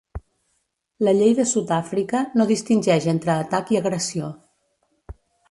[1.07, 4.33] La llei de Sud-Àfrica no distingeix entre atac i agressió.